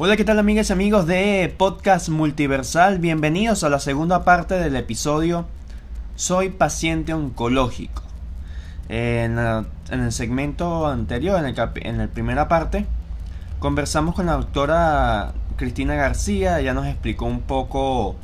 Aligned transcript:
Hola, 0.00 0.16
¿qué 0.16 0.24
tal 0.24 0.38
amigas 0.38 0.70
y 0.70 0.72
amigos 0.72 1.08
de 1.08 1.52
Podcast 1.58 2.08
Multiversal? 2.08 3.00
Bienvenidos 3.00 3.64
a 3.64 3.68
la 3.68 3.80
segunda 3.80 4.22
parte 4.22 4.54
del 4.54 4.76
episodio 4.76 5.44
Soy 6.14 6.50
paciente 6.50 7.12
oncológico. 7.12 8.04
En, 8.88 9.36
el 9.90 10.12
segmento 10.12 10.86
anterior, 10.86 11.40
en, 11.40 11.46
el 11.46 11.98
la 11.98 12.06
primera 12.06 12.46
parte, 12.46 12.86
conversamos 13.58 14.14
con 14.14 14.26
la 14.26 14.34
doctora 14.34 15.32
Cristina 15.56 15.96
García. 15.96 16.60
Ella 16.60 16.74
nos 16.74 16.86
explicó 16.86 17.24
un 17.24 17.40
poco 17.40 18.14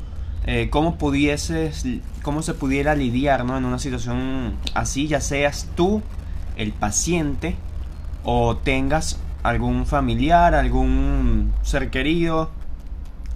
eh, 0.45 0.69
cómo, 0.69 0.97
pudieses, 0.97 1.85
cómo 2.21 2.41
se 2.41 2.53
pudiera 2.53 2.95
lidiar 2.95 3.43
¿no? 3.43 3.57
en 3.57 3.65
una 3.65 3.79
situación 3.79 4.55
así, 4.75 5.09
ya 5.09 5.19
seas 5.19 5.67
tú 5.75 6.01
el 6.55 6.71
paciente 6.71 7.57
o 8.23 8.55
tengas 8.55 9.19
algún 9.45 9.85
familiar, 9.85 10.55
algún 10.55 11.53
ser 11.61 11.91
querido, 11.91 12.49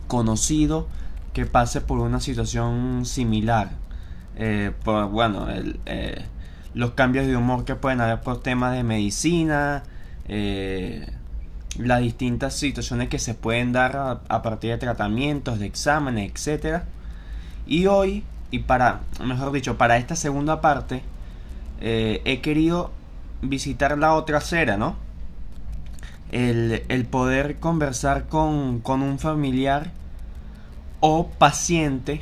conocido, 0.08 0.88
que 1.34 1.46
pase 1.46 1.82
por 1.82 2.00
una 2.00 2.20
situación 2.20 3.06
similar. 3.06 3.70
Eh, 4.36 4.72
por, 4.84 5.10
bueno, 5.10 5.48
eh, 5.86 6.26
los 6.74 6.92
cambios 6.92 7.28
de 7.28 7.38
humor 7.38 7.64
que 7.64 7.76
pueden 7.76 8.02
haber 8.02 8.22
por 8.22 8.42
temas 8.42 8.74
de 8.74 8.84
medicina, 8.84 9.84
eh, 10.28 11.12
las 11.78 12.02
distintas 12.02 12.56
situaciones 12.56 13.10
que 13.10 13.20
se 13.20 13.36
pueden 13.36 13.72
dar 13.72 13.96
a, 14.28 14.42
partir 14.42 14.72
de 14.72 14.80
tratamientos, 14.80 15.60
de 15.60 15.68
exámenes, 15.68 16.32
etc. 16.48 16.82
Y 17.68 17.86
hoy, 17.86 18.24
y 18.50 18.60
para, 18.60 19.02
mejor 19.24 19.52
dicho, 19.52 19.78
para 19.78 19.98
esta 19.98 20.16
segunda 20.16 20.60
parte, 20.60 21.04
he 21.82 22.40
querido 22.42 22.92
visitar 23.44 23.96
la 23.98 24.16
otra 24.16 24.40
acera, 24.40 24.76
¿no? 24.76 25.09
El, 26.32 27.08
poder 27.10 27.60
conversar 27.60 28.28
con, 28.28 28.82
un 28.86 29.20
familiar 29.20 29.92
o 31.00 31.28
paciente 31.28 32.22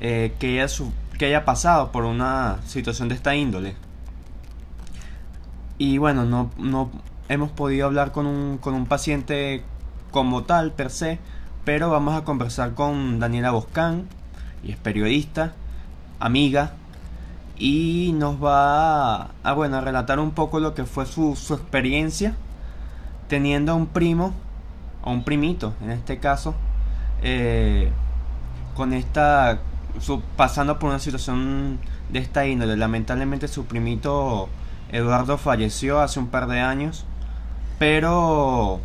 eh, 0.00 0.34
que, 0.38 0.60
haya 0.60 0.74
que 1.18 1.26
haya 1.26 1.44
pasado 1.44 1.92
por 1.92 2.04
una 2.04 2.58
situación 2.66 3.08
de 3.08 3.14
esta 3.14 3.34
índole. 3.34 3.74
Y 5.78 5.98
bueno, 5.98 6.24
no, 6.24 6.50
no 6.58 6.90
hemos 7.28 7.50
podido 7.50 7.86
hablar 7.86 8.12
con 8.12 8.26
un, 8.26 8.58
con 8.58 8.74
un 8.74 8.86
paciente 8.86 9.62
como 10.10 10.42
tal, 10.44 10.72
per 10.72 10.90
se, 10.90 11.18
pero 11.64 11.90
vamos 11.90 12.14
a 12.14 12.24
conversar 12.24 12.74
con 12.74 13.18
Daniela 13.18 13.50
Boscán, 13.50 14.06
y 14.62 14.72
es 14.72 14.76
periodista, 14.76 15.54
amiga, 16.18 16.72
y 17.58 18.12
nos 18.14 18.42
va 18.42 19.30
a, 19.42 19.52
bueno, 19.54 19.78
a 19.78 19.80
relatar 19.80 20.18
un 20.18 20.32
poco 20.32 20.60
lo 20.60 20.74
que 20.74 20.84
fue 20.84 21.06
su, 21.06 21.36
su 21.36 21.54
experiencia 21.54 22.34
teniendo 23.30 23.72
a 23.72 23.74
un 23.76 23.86
primo, 23.86 24.34
o 25.02 25.12
un 25.12 25.22
primito 25.22 25.72
en 25.80 25.92
este 25.92 26.18
caso, 26.18 26.54
eh, 27.22 27.90
con 28.74 28.92
esta, 28.92 29.60
pasando 30.36 30.78
por 30.80 30.90
una 30.90 30.98
situación 30.98 31.78
de 32.10 32.18
esta 32.18 32.44
índole. 32.46 32.76
Lamentablemente 32.76 33.46
su 33.46 33.66
primito 33.66 34.48
Eduardo 34.90 35.38
falleció 35.38 36.00
hace 36.00 36.18
un 36.18 36.26
par 36.26 36.48
de 36.48 36.60
años, 36.60 37.06
pero 37.78 38.80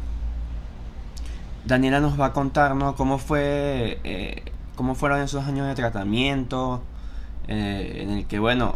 Daniela 1.65 1.99
nos 1.99 2.19
va 2.21 2.27
a 2.27 2.33
contar 2.33 2.75
cómo 2.95 3.17
fue, 3.17 3.99
eh, 4.03 4.43
cómo 4.75 4.93
fueron 4.93 5.21
esos 5.21 5.43
años 5.45 5.65
de 5.65 5.73
tratamiento, 5.73 6.83
eh, 7.47 8.01
en 8.03 8.11
el 8.11 8.27
que 8.27 8.37
bueno, 8.37 8.75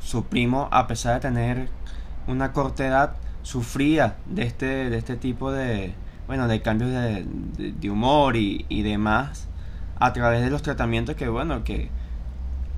su 0.00 0.24
primo, 0.24 0.68
a 0.70 0.86
pesar 0.86 1.14
de 1.14 1.20
tener 1.20 1.68
una 2.28 2.52
corta 2.52 2.86
edad, 2.86 3.16
sufría 3.42 4.16
de 4.26 4.44
este, 4.44 4.90
de 4.90 4.96
este 4.96 5.16
tipo 5.16 5.52
de, 5.52 5.94
bueno, 6.26 6.48
de 6.48 6.62
cambios 6.62 6.90
de, 6.90 7.90
humor 7.90 8.36
y, 8.36 8.64
y, 8.68 8.82
demás 8.82 9.48
a 9.98 10.12
través 10.12 10.42
de 10.42 10.50
los 10.50 10.62
tratamientos 10.62 11.16
que, 11.16 11.28
bueno, 11.28 11.64
que, 11.64 11.90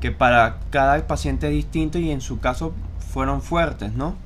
que 0.01 0.11
para 0.11 0.59
cada 0.71 1.07
paciente 1.07 1.49
es 1.49 1.53
distinto 1.55 1.99
y 1.99 2.11
en 2.11 2.21
su 2.21 2.41
caso 2.41 2.75
fueron 2.99 3.43
fuertes, 3.43 3.95
¿no? 3.95 4.17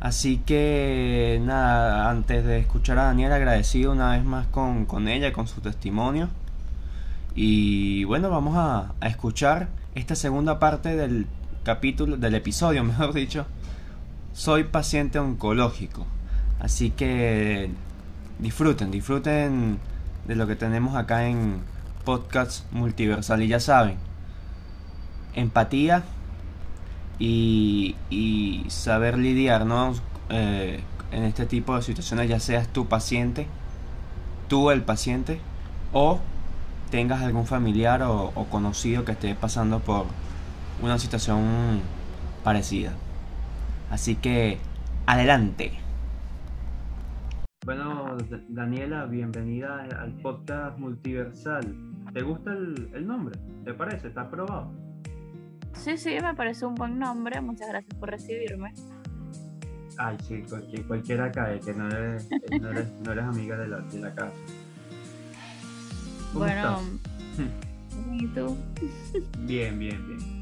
Así 0.00 0.38
que 0.38 1.40
nada, 1.44 2.08
antes 2.10 2.44
de 2.44 2.58
escuchar 2.58 2.98
a 2.98 3.04
Daniel, 3.04 3.32
agradecido 3.32 3.92
una 3.92 4.12
vez 4.12 4.24
más 4.24 4.46
con, 4.46 4.86
con 4.86 5.08
ella, 5.08 5.32
con 5.32 5.46
su 5.46 5.60
testimonio. 5.60 6.30
Y 7.34 8.04
bueno, 8.04 8.30
vamos 8.30 8.56
a, 8.56 8.94
a 9.00 9.08
escuchar 9.08 9.68
esta 9.94 10.14
segunda 10.14 10.58
parte 10.58 10.96
del 10.96 11.26
capítulo, 11.64 12.16
del 12.16 12.34
episodio, 12.34 12.82
mejor 12.84 13.12
dicho, 13.12 13.46
soy 14.32 14.64
paciente 14.64 15.18
oncológico. 15.18 16.06
Así 16.58 16.90
que 16.90 17.70
disfruten, 18.38 18.90
disfruten 18.90 19.78
de 20.26 20.36
lo 20.36 20.46
que 20.46 20.56
tenemos 20.56 20.96
acá 20.96 21.26
en 21.26 21.60
Podcast 22.04 22.70
Multiversal. 22.72 23.42
Y 23.42 23.48
ya 23.48 23.60
saben, 23.60 23.96
empatía 25.34 26.04
y, 27.18 27.96
saber 28.68 29.18
lidiar 29.18 29.66
eh, 30.28 30.80
en 31.12 31.22
este 31.24 31.46
tipo 31.46 31.76
de 31.76 31.82
situaciones, 31.82 32.28
ya 32.28 32.40
seas 32.40 32.68
tu 32.68 32.86
paciente, 32.86 33.46
tú 34.48 34.70
el 34.70 34.82
paciente, 34.82 35.40
o 35.92 36.20
tengas 36.90 37.22
algún 37.22 37.46
familiar 37.46 38.02
o 38.02 38.46
conocido 38.50 39.04
que 39.04 39.12
esté 39.12 39.34
pasando 39.34 39.80
por 39.80 40.06
una 40.82 40.98
situación 40.98 41.80
parecida. 42.42 42.92
Así 43.90 44.14
que, 44.14 44.58
adelante. 45.06 45.72
Bueno, 47.66 48.16
Daniela, 48.48 49.04
bienvenida 49.06 49.82
al 49.98 50.12
podcast 50.22 50.78
multiversal. 50.78 51.74
¿Te 52.14 52.22
gusta 52.22 52.52
el, 52.52 53.06
nombre? 53.06 53.38
¿Te 53.64 53.74
parece? 53.74 54.08
¿Está 54.08 54.22
aprobado? 54.22 54.72
Sí, 55.72 55.96
sí, 55.96 56.16
me 56.22 56.34
parece 56.34 56.66
un 56.66 56.76
buen 56.76 57.00
nombre. 57.00 57.40
Muchas 57.40 57.68
gracias 57.68 57.94
por 57.96 58.10
recibirme. 58.10 58.72
Ay, 59.98 60.16
sí, 60.22 60.44
cualquiera 60.86 61.32
cae, 61.32 61.58
que 61.58 61.74
no 61.74 61.88
eres, 61.88 62.28
no 62.60 62.70
eres, 63.12 63.24
amiga 63.24 63.58
de 63.58 63.68
la, 63.68 63.78
de 63.80 63.98
la 63.98 64.14
casa. 64.14 64.36
¿Cómo 66.32 66.44
bueno, 66.44 66.78
¿y 68.12 68.26
tú? 68.28 68.56
Bien, 69.40 69.78
bien, 69.78 70.06
bien. 70.06 70.39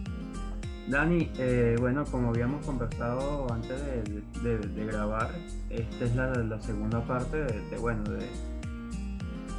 Dani, 0.89 1.31
eh, 1.37 1.77
bueno, 1.79 2.07
como 2.07 2.31
habíamos 2.31 2.65
conversado 2.65 3.47
antes 3.53 3.79
de, 4.43 4.87
grabar, 4.87 5.31
esta 5.69 6.05
es 6.07 6.17
la, 6.17 6.63
segunda 6.63 7.05
parte 7.05 7.37
de, 7.45 7.77
bueno, 7.77 8.05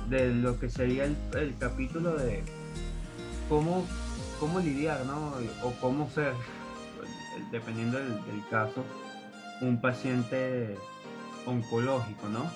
de, 0.10 0.34
lo 0.34 0.60
que 0.60 0.72
sería 0.72 1.06
el, 1.06 1.56
capítulo 1.60 2.16
de 2.16 2.44
cómo, 3.48 3.86
cómo 4.40 4.60
lidiar, 4.60 5.06
¿no? 5.06 5.34
O 5.62 5.72
cómo 5.80 6.10
ser, 6.10 6.34
dependiendo 7.52 8.00
del, 8.00 8.44
caso, 8.50 8.84
un 9.62 9.80
paciente 9.80 10.78
oncológico, 11.46 12.28
¿no? 12.30 12.50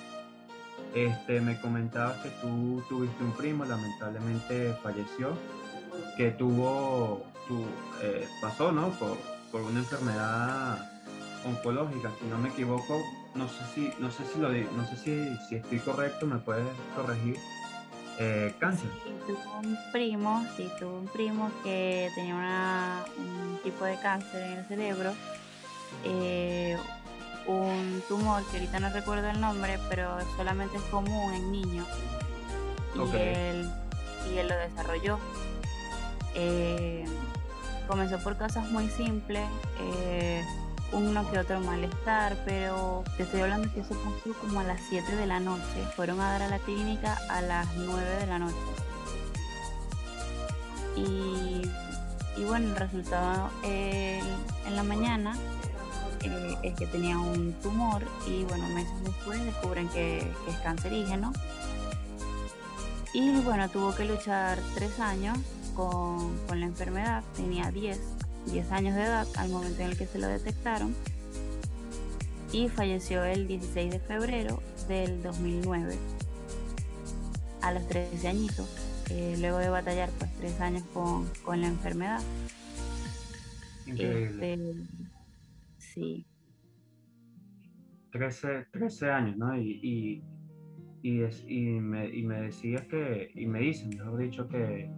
Este, 0.96 1.40
me 1.40 1.60
comentabas 1.60 2.16
que 2.24 2.30
tú 2.42 2.82
tuviste 2.88 3.22
un 3.22 3.32
primo, 3.34 3.64
lamentablemente 3.64 4.76
falleció, 4.82 5.36
que 6.16 6.30
tuvo 6.30 7.24
tu, 7.48 7.64
eh, 8.02 8.26
pasó, 8.40 8.72
¿no? 8.72 8.90
Por, 8.90 9.16
por, 9.50 9.62
una 9.62 9.80
enfermedad 9.80 10.90
oncológica, 11.44 12.10
si 12.20 12.26
no 12.26 12.38
me 12.38 12.48
equivoco, 12.48 13.00
no 13.34 13.48
sé 13.48 13.64
si, 13.74 13.92
no 13.98 14.10
sé 14.10 14.24
si 14.32 14.38
lo 14.38 14.48
no 14.50 14.86
sé 14.86 14.96
si, 14.96 15.36
si 15.48 15.56
estoy 15.56 15.78
correcto, 15.80 16.26
me 16.26 16.38
puedes 16.38 16.66
corregir. 16.96 17.36
Eh, 18.20 18.54
cáncer. 18.60 18.88
Sí, 19.02 19.10
tuvo 19.26 19.58
un 19.58 19.76
primo, 19.90 20.46
sí, 20.56 20.70
tuvo 20.78 20.98
un 21.00 21.08
primo 21.08 21.50
que 21.64 22.12
tenía 22.14 22.36
una, 22.36 23.04
un 23.18 23.58
tipo 23.64 23.84
de 23.84 23.98
cáncer 23.98 24.40
en 24.40 24.58
el 24.58 24.64
cerebro, 24.66 25.12
eh, 26.04 26.76
un 27.46 28.02
tumor 28.08 28.44
que 28.44 28.58
ahorita 28.58 28.78
no 28.78 28.90
recuerdo 28.90 29.28
el 29.28 29.40
nombre, 29.40 29.80
pero 29.88 30.16
solamente 30.36 30.76
es 30.76 30.82
común 30.84 31.34
en 31.34 31.50
niños. 31.50 31.88
Y, 32.94 33.16
él, 33.16 33.70
y 34.32 34.38
él 34.38 34.48
lo 34.48 34.56
desarrolló. 34.56 35.18
Eh, 36.34 37.04
comenzó 37.86 38.18
por 38.18 38.36
cosas 38.36 38.68
muy 38.70 38.88
simples, 38.88 39.46
eh, 39.80 40.44
uno 40.92 41.28
que 41.30 41.38
otro 41.38 41.60
malestar, 41.60 42.36
pero 42.44 43.04
te 43.16 43.24
estoy 43.24 43.40
hablando 43.40 43.72
que 43.72 43.80
eso 43.80 43.94
pasó 43.94 44.38
como 44.40 44.60
a 44.60 44.64
las 44.64 44.80
7 44.88 45.16
de 45.16 45.26
la 45.26 45.40
noche. 45.40 45.84
Fueron 45.96 46.20
a 46.20 46.32
dar 46.32 46.42
a 46.42 46.48
la 46.48 46.58
clínica 46.58 47.18
a 47.28 47.40
las 47.40 47.66
9 47.76 48.16
de 48.20 48.26
la 48.26 48.38
noche. 48.38 48.56
Y, 50.96 51.62
bueno, 52.44 52.68
el 52.68 52.76
resultado 52.76 53.50
en 53.64 54.76
la 54.76 54.82
mañana 54.82 55.36
eh, 56.24 56.56
es 56.62 56.74
que 56.74 56.86
tenía 56.86 57.18
un 57.18 57.52
tumor 57.62 58.02
y 58.26 58.44
bueno, 58.44 58.66
meses 58.68 59.04
después 59.04 59.44
descubren 59.44 59.88
que 59.88 60.18
es 60.18 60.56
cancerígeno. 60.62 61.32
Y 63.12 63.40
bueno, 63.40 63.68
tuvo 63.68 63.94
que 63.94 64.04
luchar 64.04 64.58
tres 64.74 64.98
años 64.98 65.38
con, 65.74 66.32
la 66.48 66.66
enfermedad, 66.66 67.22
tenía 67.36 67.70
10, 67.70 68.00
10 68.52 68.72
años 68.72 68.94
de 68.94 69.02
edad 69.02 69.26
al 69.36 69.50
momento 69.50 69.82
en 69.82 69.90
el 69.90 69.96
que 69.98 70.06
se 70.06 70.18
lo 70.18 70.28
detectaron. 70.28 70.94
y 72.52 72.68
falleció 72.68 73.24
el 73.24 73.48
16 73.48 73.90
de 73.92 73.98
febrero 73.98 74.62
del 74.86 75.22
2009 75.22 75.96
a 77.62 77.72
los 77.72 77.86
13 77.88 78.28
añitos, 78.28 78.68
eh, 79.10 79.36
luego 79.40 79.58
de 79.58 79.68
batallar 79.70 80.08
pues 80.18 80.30
tres 80.36 80.60
años 80.60 80.84
con, 80.92 81.26
con 81.44 81.60
la 81.60 81.66
enfermedad. 81.66 82.20
Increíble. 83.86 84.52
Este, 84.52 84.72
sí, 85.78 86.26
13, 88.12 88.66
13 88.72 89.10
años, 89.10 89.36
¿no? 89.36 89.56
Y, 89.58 89.80
y, 89.82 90.22
y, 91.02 91.22
es- 91.22 91.44
y 91.48 91.60
me, 91.80 92.06
y 92.14 92.22
me 92.22 92.40
decías 92.42 92.82
que, 92.86 93.30
y 93.34 93.46
me 93.46 93.60
dicen, 93.60 93.88
mejor 93.90 94.18
dicho, 94.18 94.46
que, 94.48 94.88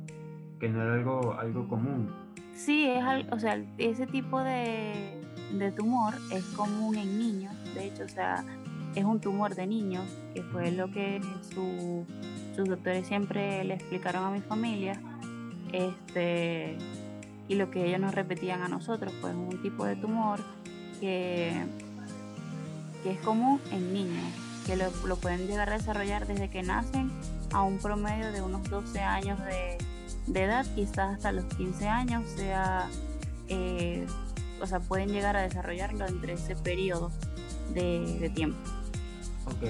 que 0.61 0.69
no 0.69 0.83
era 0.83 0.95
algo, 0.95 1.35
algo 1.39 1.69
común. 1.69 2.11
sí, 2.55 2.87
es 2.87 3.05
o 3.33 3.39
sea, 3.39 3.63
ese 3.79 4.07
tipo 4.07 4.41
de, 4.41 5.21
de 5.59 5.73
tumor 5.73 6.15
es 6.33 6.45
común 6.57 6.97
en 6.97 7.19
niños, 7.19 7.55
de 7.75 7.87
hecho, 7.89 8.05
o 8.05 8.09
sea, 8.09 8.45
es 8.95 9.05
un 9.05 9.21
tumor 9.21 9.55
de 9.55 9.67
niños, 9.67 10.05
que 10.35 10.43
fue 10.43 10.71
lo 10.73 10.91
que 10.91 11.21
su- 11.53 12.05
sus 12.55 12.67
doctores 12.69 13.07
siempre 13.07 13.63
le 13.65 13.75
explicaron 13.75 14.25
a 14.25 14.31
mi 14.31 14.41
familia, 14.41 14.99
este, 15.73 16.79
y 17.49 17.55
lo 17.57 17.71
que 17.71 17.87
ellos 17.87 18.01
nos 18.01 18.15
repetían 18.15 18.63
a 18.63 18.69
nosotros, 18.69 19.13
pues 19.21 19.35
un 19.35 19.61
tipo 19.63 19.85
de 19.85 19.97
tumor 19.97 20.41
que, 21.01 21.53
que 23.03 23.11
es 23.13 23.21
común 23.21 23.61
en 23.73 23.93
niños, 23.93 24.25
que 24.67 24.77
lo, 24.77 24.87
lo 25.07 25.17
pueden 25.17 25.47
llegar 25.47 25.69
a 25.69 25.75
desarrollar 25.75 26.27
desde 26.27 26.49
que 26.49 26.63
nacen 26.63 27.11
a 27.53 27.63
un 27.63 27.79
promedio 27.79 28.33
de 28.33 28.41
unos 28.43 28.69
12 28.71 29.01
años 29.01 29.39
de, 29.45 29.77
de 30.27 30.45
edad, 30.45 30.67
quizás 30.75 31.15
hasta 31.17 31.33
los 31.33 31.45
15 31.57 31.89
años, 31.89 32.25
sea, 32.31 32.89
eh, 33.49 34.07
o 34.61 34.67
sea, 34.67 34.81
pueden 34.81 35.09
llegar 35.11 35.37
a 35.37 35.43
desarrollarlo 35.43 36.07
entre 36.07 36.33
ese 36.35 36.57
periodo 36.57 37.11
de, 37.75 38.19
de 38.21 38.31
tiempo. 38.31 38.59
Ok. 39.47 39.69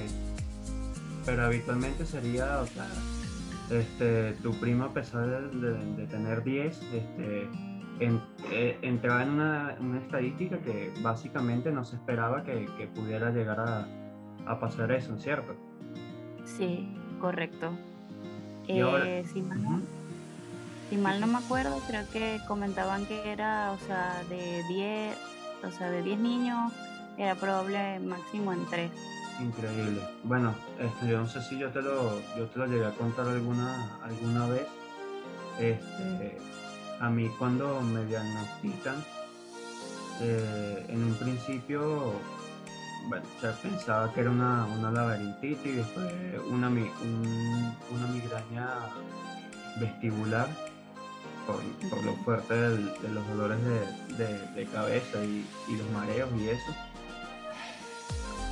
Pero 1.25 1.45
habitualmente 1.45 2.07
sería, 2.07 2.61
o 2.61 2.67
sea, 2.67 2.87
este, 3.71 4.33
tu 4.43 4.53
primo 4.61 4.85
a 4.85 4.93
pesar 4.95 5.51
de, 5.51 5.59
de- 5.73 5.97
de 5.97 6.07
tener 6.07 6.43
10, 6.45 6.81
este, 6.93 7.49
en- 7.99 8.23
eh, 8.51 8.79
entraba 8.83 9.23
en 9.25 9.31
una, 9.31 9.77
una 9.81 9.99
estadística 9.99 10.59
que 10.59 10.93
básicamente 11.03 11.73
no 11.73 11.85
se 11.85 11.97
esperaba 11.97 12.45
que, 12.45 12.67
que 12.79 12.87
pudiera 12.87 13.31
llegar 13.31 13.59
a, 13.61 13.89
a 14.47 14.61
pasar 14.61 14.93
eso, 14.93 15.19
¿cierto? 15.19 15.55
Sí, 16.45 16.89
correcto. 17.21 17.73
Y 18.69 18.79
ahora- 18.81 19.05
Eh, 19.09 19.25
si. 19.33 19.43
Si 20.89 20.97
mal 20.97 21.21
no 21.21 21.27
me 21.27 21.39
acuerdo, 21.39 21.81
creo 21.87 22.09
que 22.11 22.41
comentaban 22.47 23.07
que 23.07 23.31
era, 23.33 23.73
o 23.73 23.79
sea, 23.79 24.23
de 24.29 24.63
10, 24.69 25.17
o 25.65 25.71
sea, 25.71 25.91
de 25.91 26.03
10 26.03 26.19
niños, 26.19 26.73
era 27.19 27.35
probable 27.35 27.99
máximo 28.01 28.53
en 28.53 28.67
3. 28.67 28.91
Increíble. 29.41 30.01
Bueno, 30.25 30.55
este, 30.79 31.09
yo 31.09 31.19
no 31.19 31.27
sé 31.29 31.43
si 31.43 31.59
yo 31.59 31.71
te 31.71 31.83
lo, 31.83 32.21
yo 32.39 32.47
te 32.47 32.59
lo 32.59 32.67
llegué 32.67 32.87
a 32.87 32.91
contar 32.93 33.27
alguna, 33.29 33.99
alguna 34.03 34.47
vez. 34.47 34.67
Este, 35.59 36.39
a 37.01 37.11
mí 37.11 37.29
cuando 37.39 37.81
me 37.81 38.05
diagnostican, 38.05 39.05
eh, 40.21 40.87
en 40.89 41.03
un 41.05 41.15
principio, 41.15 42.13
bueno, 43.09 43.25
ya 43.43 43.53
pensaba 43.53 44.13
que 44.13 44.21
era 44.21 44.31
una, 44.31 44.65
una 44.67 44.91
laberintitis 44.91 45.67
y 45.67 45.73
después 45.73 46.07
una, 46.49 46.71
mi- 46.71 46.91
un- 47.03 47.75
una 47.91 48.07
migraña 48.09 48.69
vestibular 49.79 50.49
por, 51.47 51.63
por 51.89 52.03
lo 52.05 52.13
fuerte 52.25 52.55
del- 52.55 52.93
de 53.03 53.09
los 53.11 53.27
dolores 53.29 53.59
de, 53.65 53.87
cabeza 54.67 55.23
y, 55.25 55.47
los 55.77 55.89
mareos 55.91 56.31
y 56.39 56.49
eso. 56.49 56.75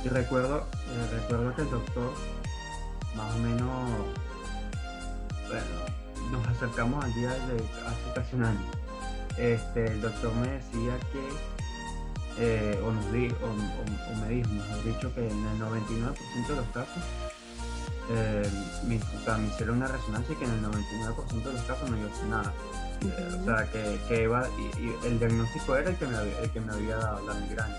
Y 0.03 0.09
recuerdo, 0.09 0.59
eh, 0.87 1.09
recuerdo 1.19 1.55
que 1.55 1.61
el 1.63 1.69
doctor, 1.71 2.13
más 3.15 3.33
o 3.33 3.37
menos, 3.39 3.89
bueno, 5.47 6.31
nos 6.31 6.47
acercamos 6.47 7.03
al 7.03 7.13
día 7.13 7.29
de 7.31 7.55
hace 7.57 8.13
casi 8.13 8.35
un 8.35 8.45
año. 8.45 8.65
Este, 9.37 9.85
el 9.87 10.01
doctor 10.01 10.33
me 10.35 10.47
decía 10.47 10.97
que, 11.11 11.29
eh, 12.37 12.79
o, 12.85 12.91
nos 12.91 13.11
di- 13.11 13.33
o, 13.41 13.45
o- 13.47 14.15
me 14.21 14.29
dijo, 14.29 14.49
mejor 14.49 14.83
dicho, 14.83 15.13
que 15.15 15.27
en 15.29 15.45
el 15.47 15.59
99% 15.59 16.47
de 16.47 16.55
los 16.55 16.67
casos, 16.67 17.03
eh, 18.11 18.49
me, 18.85 18.97
o 18.97 19.47
hicieron 19.47 19.77
una 19.77 19.87
resonancia 19.87 20.33
y 20.33 20.37
que 20.37 20.45
en 20.45 20.51
el 20.51 20.61
99% 20.61 21.43
de 21.43 21.53
los 21.53 21.63
casos 21.63 21.89
no 21.89 21.97
iba 21.97 22.07
a 22.07 22.13
hacer 22.13 22.27
Eh, 23.01 23.37
o 23.41 23.43
sea, 23.45 23.69
que, 23.71 23.99
que 24.07 24.23
y, 24.23 24.81
y 24.81 25.07
el 25.07 25.19
diagnóstico 25.19 25.75
era 25.75 25.89
el 25.89 25.95
que 25.97 26.07
me 26.07 26.17
había, 26.17 26.39
el 26.39 26.49
que 26.51 26.61
me 26.61 26.73
había 26.73 26.97
dado 26.97 27.25
la 27.27 27.33
migraña. 27.35 27.75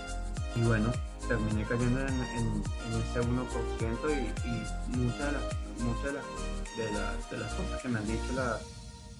Y 0.54 0.62
bueno, 0.62 0.92
terminé 1.28 1.64
cayendo 1.64 2.00
en, 2.00 2.08
en- 2.08 2.62
en 2.86 3.00
ese 3.02 3.20
1% 3.20 4.10
y, 4.10 4.94
y 4.94 4.96
muchas 4.96 5.26
de 5.26 5.32
las, 5.32 5.58
muchas 5.82 6.04
de 6.04 6.12
las, 6.12 6.24
de 6.76 6.92
las, 6.92 7.30
de 7.30 7.38
las 7.38 7.54
cosas 7.54 7.82
que 7.82 7.88
me 7.88 7.98
han 7.98 8.06
dicho 8.06 8.32
la- 8.34 8.58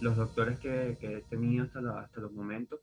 los 0.01 0.17
doctores 0.17 0.59
que, 0.59 0.97
que 1.01 1.19
he 1.19 1.23
tenido 1.23 1.65
hasta, 1.65 1.81
la- 1.81 2.01
hasta 2.01 2.21
los 2.21 2.33
momentos 2.33 2.81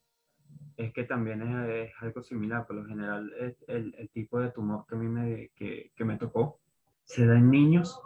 es 0.77 0.92
que 0.94 1.04
también 1.04 1.42
es, 1.42 1.89
es 1.89 1.92
algo 2.01 2.21
similar. 2.24 2.66
Por 2.66 2.75
lo 2.77 2.86
general, 2.86 3.31
es 3.39 3.56
el, 3.68 3.94
el 3.98 4.09
tipo 4.09 4.39
de 4.39 4.50
tumor 4.51 4.86
que 4.88 4.95
a 4.95 4.98
mí 4.98 5.07
me, 5.07 5.50
que, 5.56 5.92
que 5.95 6.04
me 6.06 6.18
tocó 6.18 6.59
se 7.06 7.25
da 7.25 7.38
en 7.38 7.50
niños 7.51 8.01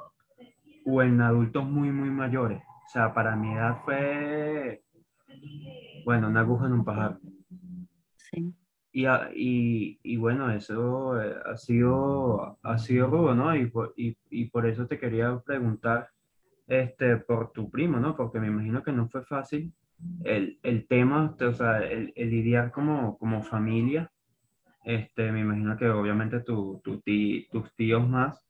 o 0.85 1.01
en 1.01 1.21
adultos 1.21 1.65
muy, 1.65 1.91
muy 1.91 2.09
mayores. 2.09 2.61
O 2.85 2.89
sea, 2.89 3.13
para 3.13 3.35
mi 3.35 3.53
edad 3.53 3.77
fue, 3.85 4.83
bueno, 6.03 6.27
una 6.29 6.41
aguja 6.41 6.67
en 6.67 6.73
un 6.73 6.85
pajar. 6.85 7.19
Sí. 8.15 8.53
Y, 8.91 9.05
y, 9.35 9.99
y 10.03 10.17
bueno, 10.17 10.51
eso 10.51 11.21
eh, 11.21 11.35
ha 11.45 11.55
sido, 11.57 12.57
ha 12.63 12.77
sido 12.77 13.07
rudo, 13.07 13.35
¿no? 13.35 13.55
Y 13.55 13.67
por, 13.67 13.93
y, 13.95 14.17
y 14.29 14.49
por 14.49 14.65
eso 14.65 14.87
te 14.87 14.97
quería 14.97 15.37
preguntar 15.45 16.09
este, 16.67 17.17
por 17.17 17.51
tu 17.51 17.69
primo, 17.69 17.99
¿no? 17.99 18.15
Porque 18.15 18.39
me 18.39 18.47
imagino 18.47 18.83
que 18.83 18.91
no 18.91 19.07
fue 19.09 19.23
fácil 19.23 19.73
el, 20.23 20.59
el 20.63 20.87
tema, 20.87 21.35
o 21.39 21.53
sea, 21.53 21.79
el, 21.83 22.11
el 22.15 22.29
lidiar 22.29 22.71
como, 22.71 23.17
como 23.17 23.43
familia. 23.43 24.11
Este, 24.83 25.31
me 25.31 25.41
imagino 25.41 25.75
que 25.77 25.89
obviamente 25.89 26.39
tu, 26.39 26.79
tu 26.83 27.01
ti- 27.01 27.47
tus 27.51 27.73
tíos 27.75 28.07
más, 28.07 28.47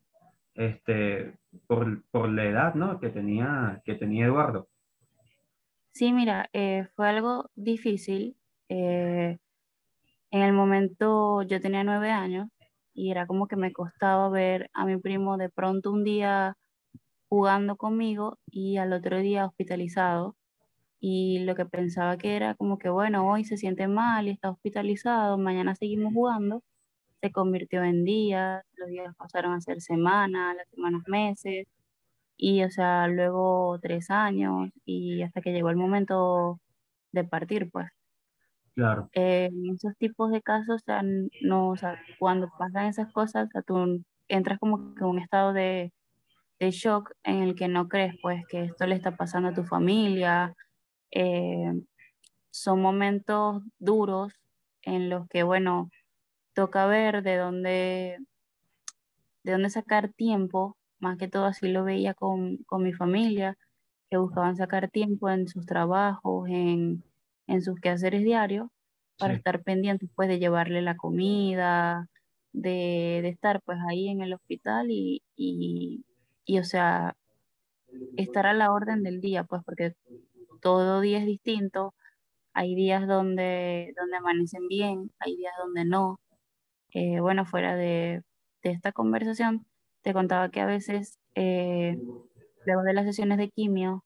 este, 0.54 1.38
por, 1.68 2.04
por 2.12 2.30
la 2.30 2.46
edad, 2.46 2.76
¿no? 2.76 3.00
Que 3.00 3.10
tenía, 3.10 3.82
que 3.84 3.96
tenía 3.96 4.28
Eduardo. 4.28 4.68
Sí, 5.98 6.14
mira, 6.14 6.48
eh, 6.54 6.88
fue 6.96 7.10
algo 7.10 7.50
difícil. 7.56 8.38
eh, 8.70 9.40
en 10.32 10.42
el 10.42 10.54
momento 10.54 11.44
yo 11.44 11.62
tenía 11.62 11.84
nueve 11.84 12.12
años 12.12 12.50
y 12.94 13.12
era 13.12 13.28
como 13.28 13.48
que 13.48 13.56
me 13.58 13.74
costaba 13.74 14.30
ver 14.30 14.70
a 14.74 14.86
mi 14.86 14.98
primo 14.98 15.38
de 15.38 15.50
pronto 15.50 15.92
un 15.92 16.04
día 16.04 16.58
jugando 17.30 17.78
conmigo 17.78 18.40
y 18.48 18.78
al 18.78 18.94
otro 18.94 19.20
día 19.20 19.46
hospitalizado. 19.48 20.36
Y 21.02 21.40
lo 21.42 21.56
que 21.56 21.66
pensaba 21.66 22.18
que 22.18 22.36
era 22.38 22.56
como 22.56 22.78
que, 22.80 22.90
bueno, 22.90 23.30
hoy 23.30 23.46
se 23.46 23.58
siente 23.58 23.88
mal 23.90 24.28
y 24.28 24.32
está 24.32 24.52
hospitalizado, 24.52 25.38
mañana 25.40 25.76
seguimos 25.76 26.14
jugando, 26.14 26.64
se 27.22 27.32
convirtió 27.32 27.84
en 27.84 28.04
días, 28.06 28.64
los 28.78 28.90
días 28.90 29.16
pasaron 29.18 29.54
a 29.54 29.62
ser 29.62 29.82
semanas, 29.82 30.56
las 30.58 30.70
semanas 30.70 31.04
meses, 31.08 31.68
y 32.38 32.64
o 32.64 32.70
sea, 32.72 33.08
luego 33.08 33.80
tres 33.82 34.10
años 34.12 34.70
y 34.86 35.24
hasta 35.24 35.42
que 35.42 35.54
llegó 35.54 35.70
el 35.72 35.78
momento 35.78 36.60
de 37.14 37.24
partir, 37.26 37.72
pues. 37.72 37.88
Claro, 38.76 39.12
Eh, 39.14 39.46
en 39.52 39.74
esos 39.76 39.94
tipos 39.98 40.32
de 40.32 40.42
casos, 40.42 40.76
o 40.82 40.86
sea, 40.86 41.02
no, 41.42 41.70
o 41.70 41.78
sea, 41.78 42.00
cuando 42.20 42.50
pasan 42.58 42.88
esas 42.88 43.12
cosas, 43.14 43.48
o 43.48 43.52
sea, 43.52 43.62
tú 43.64 44.04
entras 44.28 44.60
como 44.60 44.94
que 44.96 45.02
en 45.04 45.10
un 45.10 45.20
estado 45.20 45.54
de, 45.54 45.92
de 46.60 46.72
shock 46.72 47.14
en 47.24 47.38
el 47.44 47.56
que 47.56 47.68
no 47.70 47.90
crees, 47.90 48.16
pues, 48.22 48.44
que 48.50 48.66
esto 48.66 48.88
le 48.88 48.96
está 48.96 49.18
pasando 49.18 49.50
a 49.50 49.54
tu 49.56 49.64
familia. 49.66 50.56
Eh, 51.12 51.74
son 52.52 52.82
momentos 52.82 53.64
duros 53.80 54.34
en 54.84 55.10
los 55.10 55.28
que, 55.30 55.44
bueno, 55.44 55.90
toca 56.56 56.88
ver 56.88 57.24
de 57.24 57.38
dónde, 57.38 58.18
de 59.44 59.52
dónde 59.54 59.70
sacar 59.72 60.14
tiempo, 60.14 60.78
más 61.00 61.18
que 61.18 61.28
todo 61.28 61.46
así 61.46 61.68
lo 61.70 61.84
veía 61.84 62.14
con, 62.14 62.58
con 62.66 62.84
mi 62.84 62.94
familia, 62.94 63.58
que 64.10 64.18
buscaban 64.18 64.56
sacar 64.56 64.90
tiempo 64.90 65.30
en 65.30 65.48
sus 65.48 65.66
trabajos, 65.66 66.50
en, 66.50 67.04
en 67.48 67.62
sus 67.62 67.80
quehaceres 67.80 68.24
diarios, 68.24 68.70
para 69.18 69.34
sí, 69.34 69.38
estar 69.38 69.64
pendientes 69.64 70.10
pues 70.16 70.30
de 70.30 70.40
llevarle 70.40 70.82
la 70.82 70.96
comida, 70.98 72.08
de, 72.54 73.20
de 73.22 73.30
estar 73.30 73.62
pues 73.62 73.80
ahí 73.90 74.10
en 74.10 74.22
el 74.22 74.34
hospital 74.34 74.92
y, 74.92 75.22
y, 75.36 76.06
y, 76.46 76.60
o 76.60 76.64
sea, 76.64 77.16
estar 78.18 78.46
a 78.48 78.54
la 78.54 78.72
orden 78.72 79.04
del 79.04 79.22
día, 79.22 79.44
pues 79.44 79.64
porque 79.66 79.94
todo 80.62 81.02
día 81.02 81.20
es 81.20 81.26
distinto, 81.26 81.94
hay 82.54 82.76
días 82.76 83.08
donde, 83.08 83.94
donde 83.98 84.18
amanecen 84.18 84.68
bien, 84.68 85.12
hay 85.20 85.36
días 85.38 85.54
donde 85.60 85.86
no. 85.86 86.20
Eh, 86.92 87.20
bueno, 87.20 87.46
fuera 87.46 87.76
de, 87.76 88.24
de 88.64 88.72
esta 88.72 88.92
conversación, 88.92 89.66
te 90.08 90.14
contaba 90.14 90.48
que 90.48 90.62
a 90.62 90.66
veces, 90.66 91.20
eh, 91.36 92.00
luego 92.66 92.84
de 92.84 92.94
las 92.94 93.04
sesiones 93.04 93.38
de 93.40 93.50
quimio, 93.50 94.06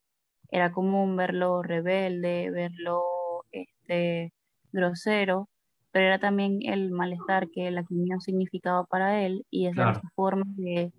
era 0.50 0.72
común 0.72 1.15
verlo 1.15 1.62
rebelde, 1.62 2.50
verlo 2.50 3.03
este, 3.51 4.34
grosero, 4.72 5.48
pero 5.91 6.08
era 6.08 6.17
también 6.17 6.58
el 6.63 6.89
malestar 6.89 7.51
que 7.51 7.70
la 7.70 7.84
quimio 7.84 8.20
significaba 8.20 8.84
para 8.86 9.22
él 9.24 9.46
y 9.51 9.67
esa 9.67 9.84
era 9.84 9.93
su 10.01 10.08
forma 10.15 10.46
de, 10.55 10.91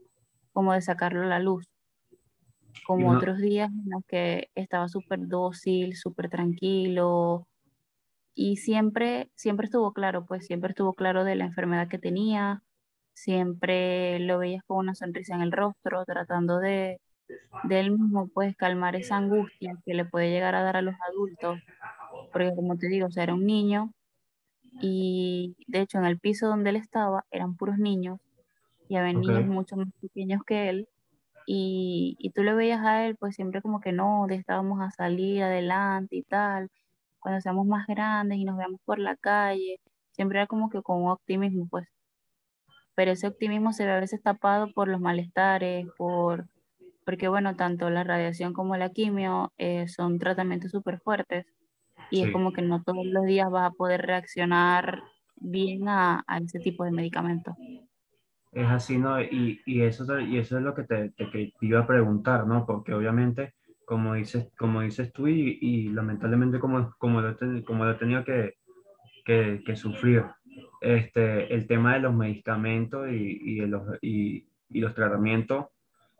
como 0.52 0.72
de 0.72 0.82
sacarlo 0.82 1.22
a 1.22 1.26
la 1.26 1.40
luz. 1.40 1.66
Como 2.86 3.10
otros 3.10 3.38
días 3.38 3.70
en 3.70 3.90
los 3.90 4.04
que 4.06 4.50
estaba 4.54 4.88
súper 4.88 5.26
dócil, 5.26 5.96
súper 5.96 6.30
tranquilo, 6.30 7.48
y 8.36 8.58
siempre, 8.58 9.32
siempre 9.34 9.64
estuvo 9.64 9.92
claro, 9.92 10.26
pues 10.26 10.46
siempre 10.46 10.70
estuvo 10.70 10.92
claro 10.92 11.24
de 11.24 11.34
la 11.34 11.44
enfermedad 11.44 11.88
que 11.88 11.98
tenía, 11.98 12.62
siempre 13.14 14.18
lo 14.20 14.38
veías 14.38 14.64
con 14.64 14.78
una 14.78 14.94
sonrisa 14.94 15.34
en 15.34 15.42
el 15.42 15.52
rostro, 15.52 16.04
tratando 16.04 16.58
de, 16.58 17.00
de 17.64 17.80
él 17.80 17.92
mismo, 17.92 18.28
pues 18.28 18.56
calmar 18.56 18.96
esa 18.96 19.16
angustia 19.16 19.76
que 19.84 19.94
le 19.94 20.04
puede 20.04 20.30
llegar 20.30 20.54
a 20.54 20.62
dar 20.62 20.76
a 20.76 20.82
los 20.82 20.94
adultos, 21.08 21.60
porque 22.32 22.54
como 22.54 22.76
te 22.76 22.88
digo, 22.88 23.06
o 23.06 23.10
sea, 23.10 23.24
era 23.24 23.34
un 23.34 23.46
niño 23.46 23.92
y 24.80 25.54
de 25.66 25.80
hecho 25.80 25.98
en 25.98 26.06
el 26.06 26.18
piso 26.18 26.48
donde 26.48 26.70
él 26.70 26.76
estaba 26.76 27.26
eran 27.30 27.56
puros 27.56 27.78
niños 27.78 28.18
y 28.88 28.96
había 28.96 29.12
niños 29.12 29.46
mucho 29.46 29.76
más 29.76 29.88
pequeños 30.00 30.42
que 30.46 30.70
él 30.70 30.88
y, 31.46 32.16
y, 32.18 32.30
tú 32.30 32.42
le 32.42 32.54
veías 32.54 32.80
a 32.84 33.04
él 33.06 33.16
pues 33.16 33.34
siempre 33.34 33.62
como 33.62 33.80
que 33.80 33.92
no, 33.92 34.26
de 34.28 34.36
estábamos 34.36 34.80
a 34.80 34.90
salir 34.90 35.42
adelante 35.42 36.16
y 36.16 36.22
tal, 36.22 36.70
cuando 37.20 37.40
seamos 37.40 37.66
más 37.66 37.86
grandes 37.86 38.38
y 38.38 38.44
nos 38.44 38.56
veamos 38.56 38.80
por 38.84 38.98
la 38.98 39.16
calle, 39.16 39.80
siempre 40.12 40.38
era 40.38 40.46
como 40.46 40.70
que 40.70 40.82
con 40.82 41.08
optimismo 41.08 41.66
pues, 41.68 41.88
pero 42.94 43.12
ese 43.12 43.26
optimismo 43.26 43.72
se 43.72 43.84
ve 43.86 43.92
a 43.92 44.00
veces 44.00 44.22
tapado 44.22 44.72
por 44.72 44.88
los 44.88 45.00
malestares, 45.00 45.86
por, 45.96 46.46
porque 47.04 47.28
bueno, 47.28 47.56
tanto 47.56 47.90
la 47.90 48.04
radiación 48.04 48.52
como 48.52 48.76
la 48.76 48.90
quimio 48.90 49.52
eh, 49.58 49.88
son 49.88 50.18
tratamientos 50.18 50.70
súper 50.70 51.00
fuertes 51.00 51.46
y 52.10 52.22
es 52.22 52.32
como 52.32 52.52
que 52.52 52.62
no 52.62 52.82
todos 52.82 53.06
los 53.06 53.24
días 53.24 53.50
vas 53.50 53.70
a 53.70 53.74
poder 53.74 54.02
reaccionar 54.02 55.02
bien 55.36 55.88
a, 55.88 56.22
a 56.26 56.38
ese 56.38 56.58
tipo 56.58 56.84
de 56.84 56.90
medicamentos. 56.90 57.54
Es 58.52 58.68
así, 58.68 58.98
¿no? 58.98 59.20
Y, 59.20 59.60
y, 59.64 59.80
eso, 59.80 60.20
y 60.20 60.36
eso 60.36 60.58
es 60.58 60.62
lo 60.62 60.74
que 60.74 60.84
te, 60.84 61.10
te, 61.10 61.54
iba 61.62 61.80
a 61.80 61.86
preguntar, 61.86 62.46
¿no? 62.46 62.66
Porque 62.66 62.92
obviamente, 62.92 63.54
como 63.86 64.12
dices, 64.12 64.52
como 64.58 64.82
dices 64.82 65.10
tú, 65.12 65.26
y, 65.26 65.58
y 65.60 65.88
lamentablemente 65.88 66.60
como, 66.60 66.94
como, 66.98 67.22
lo, 67.22 67.34
como 67.64 67.86
lo 67.86 67.92
he 67.92 67.94
tenido 67.94 68.24
que, 68.24 68.56
que, 69.24 69.62
que, 69.64 69.74
sufrir, 69.74 70.24
este, 70.82 71.54
el 71.54 71.66
tema 71.66 71.94
de 71.94 72.00
los 72.00 72.14
medicamentos 72.14 73.08
y, 73.08 73.40
y, 73.44 73.66
los, 73.66 73.82
y, 74.02 74.46
y 74.68 74.80
los 74.80 74.94
tratamientos 74.94 75.66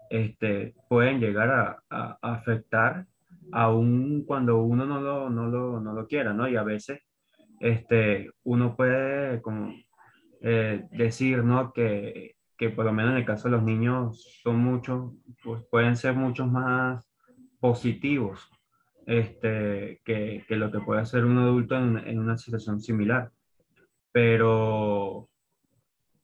este, 0.09 0.75
pueden 0.89 1.21
llegar 1.21 1.51
a, 1.51 1.83
a, 1.91 2.19
afectar 2.23 3.07
aun 3.51 4.25
cuando 4.25 4.63
uno 4.63 4.87
no 4.87 5.01
lo, 5.01 5.31
no 5.31 5.49
lo, 5.49 5.81
no 5.81 5.93
lo 5.93 6.07
quiera, 6.07 6.33
¿no? 6.33 6.49
Y 6.49 6.57
a 6.57 6.63
veces 6.63 7.01
este, 7.61 8.31
uno 8.45 8.77
puede 8.77 9.43
como, 9.43 9.75
eh, 10.41 10.85
decir, 10.93 11.43
¿no? 11.43 11.73
Que, 11.73 12.37
que, 12.57 12.71
por 12.71 12.85
lo 12.85 12.93
menos 12.93 13.13
en 13.13 13.19
el 13.19 13.25
caso 13.25 13.49
de 13.49 13.57
los 13.57 13.65
niños 13.65 14.41
son 14.43 14.59
muchos, 14.59 15.13
pues 15.43 15.65
pueden 15.71 15.97
ser 15.97 16.15
muchos 16.15 16.47
más 16.51 17.11
positivos 17.59 18.49
este, 19.07 20.01
que, 20.05 20.45
que 20.47 20.57
lo 20.57 20.71
que 20.71 20.81
puede 20.81 21.01
hacer 21.01 21.25
un 21.25 21.39
adulto 21.39 21.77
en, 21.77 21.99
en 21.99 22.19
una 22.21 22.37
situación 22.37 22.81
similar. 22.81 23.33
Pero 24.13 25.29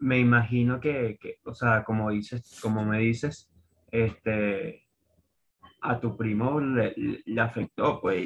me 0.00 0.18
imagino 0.18 0.80
que, 0.80 1.18
que, 1.20 1.36
o 1.44 1.54
sea, 1.54 1.84
como 1.84 2.10
dices, 2.10 2.58
como 2.62 2.84
me 2.84 2.98
dices, 2.98 3.50
este, 3.90 4.84
a 5.80 6.00
tu 6.00 6.16
primo 6.16 6.60
le, 6.60 6.94
le 7.24 7.40
afectó, 7.40 8.00
pues, 8.00 8.24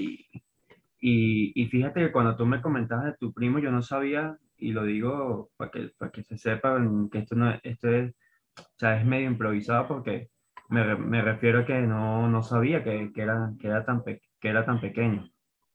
y, 1.05 1.53
y, 1.55 1.67
fíjate 1.67 2.01
que 2.01 2.13
cuando 2.13 2.37
tú 2.37 2.47
me 2.47 2.63
comentabas 2.63 3.07
de 3.07 3.17
tu 3.19 3.33
primo, 3.33 3.59
yo 3.59 3.73
no 3.73 3.83
sabía, 3.83 4.39
y 4.57 4.73
lo 4.73 4.85
digo 4.85 5.51
para 5.57 5.71
que, 5.71 5.91
para 5.99 6.13
que 6.13 6.23
se 6.23 6.39
sepa 6.39 6.79
que 7.11 7.19
esto, 7.19 7.35
no, 7.35 7.53
esto 7.63 7.89
es, 7.91 8.15
o 8.59 8.63
sea, 8.79 9.01
es 9.01 9.07
medio 9.07 9.29
improvisado 9.29 9.89
porque 9.89 10.29
me, 10.69 10.95
me 10.97 11.23
refiero 11.23 11.61
a 11.61 11.67
que 11.67 11.81
no, 11.81 12.29
no 12.29 12.43
sabía 12.43 12.85
que, 12.85 13.13
que, 13.13 13.23
era, 13.23 13.53
que, 13.61 13.67
era 13.69 13.85
tan 13.85 14.05
que 14.05 14.49
era 14.49 14.65
tan 14.65 14.81
pequeño. 14.81 15.29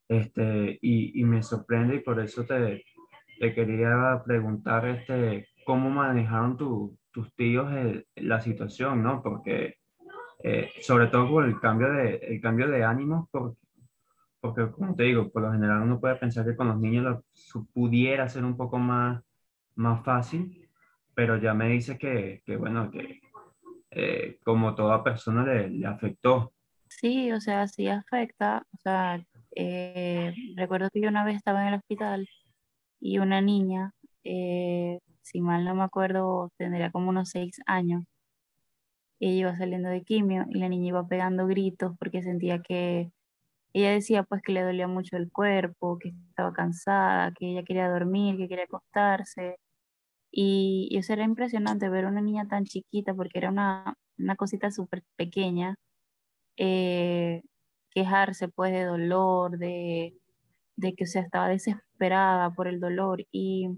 Este, 0.08 0.80
y, 0.82 1.20
y 1.20 1.24
me 1.26 1.44
sorprende 1.44 1.96
y 1.98 2.00
por 2.00 2.20
eso 2.22 2.46
te, 2.46 2.86
te 3.40 3.54
quería 3.54 4.22
preguntar 4.26 4.88
este, 4.88 5.48
cómo 5.66 5.90
manejaron 5.90 6.58
tu, 6.58 6.98
tus 7.12 7.34
tíos 7.36 7.72
la 8.16 8.42
situación, 8.42 9.04
¿no? 9.04 9.22
Porque 9.22 9.78
eh, 10.44 10.70
sobre 10.82 11.08
todo 11.08 11.30
por 11.30 11.46
el 11.46 11.60
cambio 11.60 11.92
de, 11.92 12.16
el 12.18 12.40
cambio 12.42 12.68
de 12.68 12.84
ánimo, 12.84 13.28
porque, 13.32 13.58
porque, 14.40 14.72
como 14.72 14.96
te 14.96 15.04
digo, 15.04 15.30
por 15.32 15.42
lo 15.42 15.52
general 15.52 15.82
uno 15.82 16.00
puede 16.00 16.16
pensar 16.16 16.46
que 16.46 16.56
con 16.56 16.68
los 16.68 16.80
niños 16.80 17.04
lo, 17.04 17.66
pudiera 17.74 18.30
ser 18.30 18.46
un 18.46 18.56
poco 18.56 18.78
más, 18.78 19.24
más 19.76 20.04
fácil, 20.06 20.70
pero 21.16 21.38
ya 21.38 21.54
me 21.54 21.70
dice 21.70 21.98
que, 21.98 22.44
que 22.46 22.56
bueno, 22.56 22.92
que 22.92 23.20
eh, 23.92 24.40
como 24.44 24.76
toda 24.76 25.04
persona 25.04 25.44
le, 25.44 25.70
le, 25.70 25.88
afectó. 25.88 26.54
Sí, 26.88 27.32
o 27.32 27.42
sea, 27.42 27.68
sí 27.68 27.88
afecta. 27.88 28.64
O 28.74 28.78
sea, 28.78 29.20
eh, 29.56 30.34
recuerdo 30.56 30.90
que 30.92 31.02
yo 31.02 31.10
una 31.10 31.26
vez 31.26 31.38
estaba 31.38 31.64
en 31.64 31.70
el 31.70 31.80
hospital 31.80 32.30
y 33.00 33.20
una 33.20 33.42
niña, 33.42 33.94
si 34.24 35.42
mal 35.42 35.66
no 35.66 35.76
me 35.76 35.84
acuerdo, 35.84 36.52
tendría 36.58 36.92
como 36.92 37.10
unos 37.10 37.30
seis 37.30 37.60
años, 37.66 38.04
ella 39.20 39.34
iba 39.36 39.58
saliendo 39.58 39.90
de 39.90 40.04
quimio 40.04 40.46
y 40.50 40.60
la 40.60 40.70
niña 40.70 40.90
iba 40.90 41.08
pegando 41.08 41.48
gritos 41.48 41.94
porque 42.00 42.22
sentía 42.22 42.62
que 42.62 43.12
ella 43.74 43.92
decía 43.92 44.24
pues 44.24 44.42
que 44.42 44.54
le 44.54 44.64
dolía 44.64 44.88
mucho 44.88 45.18
el 45.18 45.32
cuerpo, 45.32 46.00
que 46.00 46.10
estaba 46.30 46.54
cansada, 46.54 47.32
que 47.34 47.52
ella 47.52 47.64
quería 47.64 47.90
dormir, 47.90 48.38
que 48.38 48.48
quería 48.48 48.66
acostarse. 48.66 49.58
Y, 50.32 50.90
eso 50.98 51.14
era 51.14 51.24
impresionante 51.26 51.90
ver 51.90 52.06
una 52.06 52.22
niña 52.22 52.48
tan 52.48 52.66
chiquita 52.66 53.14
porque 53.16 53.40
era 53.40 53.50
una, 53.50 53.96
una 54.18 54.36
cosita 54.36 54.72
súper 54.72 55.04
pequeña, 55.18 55.76
eh, 56.58 57.44
quejarse 57.92 58.50
pues 58.50 58.74
de 58.74 58.86
dolor, 58.86 59.58
de, 59.60 60.16
de 60.78 60.94
que 60.96 61.04
o 61.06 61.08
sea, 61.08 61.22
estaba 61.24 61.50
desesperada 61.50 62.52
por 62.52 62.68
el 62.68 62.80
dolor 62.80 63.26
y 63.32 63.70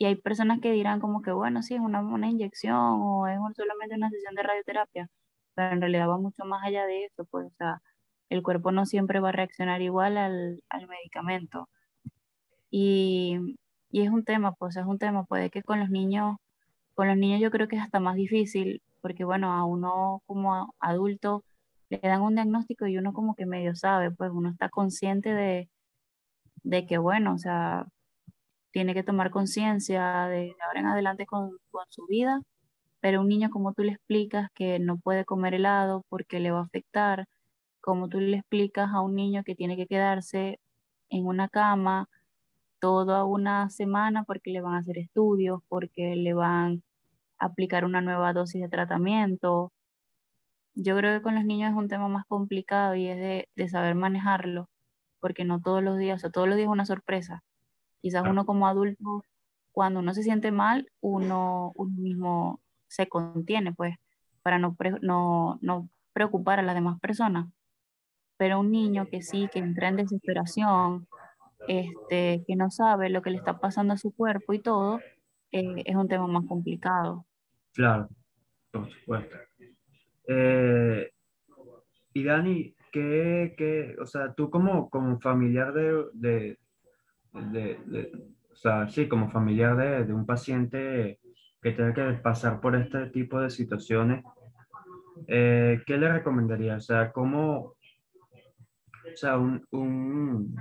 y 0.00 0.06
hay 0.06 0.16
personas 0.16 0.60
que 0.60 0.72
dirán 0.72 0.98
como 0.98 1.20
que, 1.20 1.30
bueno, 1.30 1.62
sí, 1.62 1.74
es 1.74 1.80
una, 1.80 2.00
una 2.00 2.28
inyección 2.30 2.74
o 2.78 3.26
es 3.28 3.38
solamente 3.54 3.96
una 3.96 4.08
sesión 4.08 4.34
de 4.34 4.42
radioterapia, 4.42 5.10
pero 5.54 5.74
en 5.74 5.80
realidad 5.82 6.08
va 6.08 6.18
mucho 6.18 6.44
más 6.46 6.64
allá 6.64 6.86
de 6.86 7.04
eso, 7.04 7.26
pues, 7.26 7.48
o 7.48 7.50
sea, 7.58 7.82
el 8.30 8.42
cuerpo 8.42 8.72
no 8.72 8.86
siempre 8.86 9.20
va 9.20 9.28
a 9.28 9.32
reaccionar 9.32 9.82
igual 9.82 10.16
al, 10.16 10.62
al 10.70 10.88
medicamento. 10.88 11.68
Y, 12.70 13.56
y, 13.90 14.02
es 14.02 14.10
un 14.10 14.24
tema, 14.24 14.52
pues, 14.54 14.76
es 14.76 14.86
un 14.86 14.98
tema, 14.98 15.24
puede 15.24 15.50
que 15.50 15.62
con 15.62 15.80
los 15.80 15.90
niños, 15.90 16.38
con 16.94 17.08
los 17.08 17.16
niños 17.18 17.40
yo 17.42 17.50
creo 17.50 17.68
que 17.68 17.76
es 17.76 17.82
hasta 17.82 18.00
más 18.00 18.16
difícil, 18.16 18.82
porque 19.02 19.24
bueno, 19.24 19.52
a 19.52 19.64
uno 19.64 20.22
como 20.26 20.74
adulto 20.80 21.44
le 21.90 22.00
dan 22.02 22.22
un 22.22 22.36
diagnóstico 22.36 22.86
y 22.86 22.96
uno 22.98 23.12
como 23.12 23.34
que 23.34 23.46
medio 23.46 23.74
sabe, 23.76 24.10
pues 24.10 24.30
uno 24.32 24.50
está 24.50 24.70
consciente 24.70 25.34
de, 25.34 25.68
de 26.62 26.86
que, 26.86 26.98
bueno, 26.98 27.34
o 27.34 27.38
sea, 27.38 27.86
tiene 28.72 28.94
que 28.94 29.02
tomar 29.04 29.30
conciencia 29.30 30.26
de 30.28 30.54
ahora 30.66 30.80
en 30.80 30.86
adelante 30.86 31.26
con, 31.26 31.58
con, 31.70 31.84
su 31.90 32.06
vida, 32.06 32.40
pero 33.00 33.20
un 33.22 33.28
niño 33.28 33.50
como 33.50 33.74
tú 33.74 33.82
le 33.84 33.92
explicas 33.92 34.48
que 34.54 34.78
no 34.78 34.98
puede 34.98 35.24
comer 35.24 35.54
helado 35.54 36.04
porque 36.08 36.40
le 36.40 36.50
va 36.52 36.60
a 36.60 36.64
afectar, 36.64 37.26
como 37.80 38.08
tú 38.08 38.20
le 38.20 38.38
explicas 38.38 38.90
a 38.92 39.00
un 39.02 39.14
niño 39.16 39.42
que 39.44 39.54
tiene 39.56 39.76
que 39.76 39.86
quedarse 39.86 40.60
en 41.10 41.26
una 41.26 41.48
cama 41.48 42.08
toda 42.80 43.24
una 43.24 43.70
semana 43.70 44.24
porque 44.24 44.50
le 44.52 44.62
van 44.62 44.74
a 44.74 44.78
hacer 44.80 44.98
estudios, 44.98 45.60
porque 45.68 46.16
le 46.16 46.34
van 46.34 46.82
a 47.38 47.46
aplicar 47.46 47.84
una 47.84 48.00
nueva 48.02 48.32
dosis 48.32 48.62
de 48.62 48.68
tratamiento. 48.68 49.72
Yo 50.74 50.96
creo 50.96 51.16
que 51.18 51.22
con 51.22 51.34
los 51.34 51.44
niños 51.44 51.70
es 51.70 51.76
un 51.76 51.88
tema 51.88 52.08
más 52.08 52.24
complicado 52.26 52.94
y 52.94 53.06
es 53.08 53.18
de, 53.18 53.48
de 53.54 53.68
saber 53.68 53.94
manejarlo, 53.94 54.68
porque 55.20 55.44
no 55.44 55.60
todos 55.60 55.82
los 55.82 55.98
días, 55.98 56.16
o 56.16 56.20
sea, 56.20 56.30
todos 56.30 56.48
los 56.48 56.56
días 56.56 56.66
es 56.66 56.72
una 56.72 56.86
sorpresa 56.86 57.42
Quizás 58.00 58.24
uno 58.26 58.46
como 58.46 58.66
adulto, 58.66 59.24
cuando 59.72 60.00
uno 60.00 60.14
se 60.14 60.22
siente 60.22 60.50
mal, 60.50 60.90
uno, 61.00 61.74
mismo 61.96 62.60
se 62.88 63.08
contiene, 63.08 63.72
pues, 63.72 63.96
para 64.42 64.58
no, 64.58 64.76
no, 65.02 65.58
no 65.60 65.88
preocupar 66.12 66.58
a 66.58 66.62
las 66.62 66.74
demás 66.74 66.98
personas. 66.98 67.46
Pero 68.38 68.60
un 68.60 68.70
niño 68.70 69.06
que 69.06 69.22
sí, 69.22 69.48
que 69.52 69.58
entra 69.58 69.88
en 69.88 69.96
desesperación, 69.96 71.06
este, 71.68 72.42
que 72.46 72.56
no 72.56 72.70
sabe 72.70 73.10
lo 73.10 73.20
que 73.20 73.30
le 73.30 73.36
está 73.36 73.60
pasando 73.60 73.92
a 73.92 73.98
su 73.98 74.12
cuerpo 74.12 74.54
y 74.54 74.60
todo, 74.60 74.98
eh, 75.52 75.82
es 75.84 75.94
un 75.94 76.08
tema 76.08 76.26
más 76.26 76.46
complicado. 76.46 77.26
Claro, 77.74 78.08
por 78.70 78.90
supuesto. 78.90 79.36
Eh, 80.26 81.12
y 82.14 82.24
Dani, 82.24 82.74
¿qué, 82.90 83.54
qué, 83.56 83.96
o 84.00 84.06
sea, 84.06 84.32
tú 84.34 84.50
como, 84.50 84.90
como 84.90 85.20
familiar 85.20 85.72
de, 85.72 86.58
de, 87.32 88.12
o 88.50 88.56
sea, 88.56 88.88
sí, 88.88 89.08
como 89.08 89.30
familiar 89.30 89.76
de, 89.76 90.04
de, 90.04 90.12
un 90.12 90.26
paciente 90.26 91.18
que 91.62 91.72
tenga 91.72 91.94
que 91.94 92.18
pasar 92.18 92.60
por 92.60 92.76
este 92.76 93.06
tipo 93.06 93.40
de 93.40 93.50
situaciones, 93.50 94.24
eh, 95.26 95.80
¿qué 95.86 95.96
le 95.96 96.12
recomendaría? 96.12 96.76
O 96.76 96.80
sea, 96.80 97.12
¿cómo, 97.12 97.58
o 97.58 99.16
sea, 99.16 99.38
un, 99.38 99.64
un, 99.70 100.56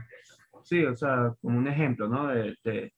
sí, 0.63 0.83
o 0.85 0.95
sea, 0.95 1.33
como 1.41 1.57
un 1.57 1.67
ejemplo, 1.67 2.07
¿no? 2.07 2.27
De, 2.27 2.55
de, 2.63 2.93